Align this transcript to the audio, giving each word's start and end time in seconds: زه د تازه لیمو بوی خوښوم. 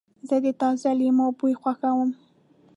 زه 0.27 0.35
د 0.45 0.47
تازه 0.61 0.91
لیمو 0.99 1.27
بوی 1.37 1.53
خوښوم. 1.61 2.09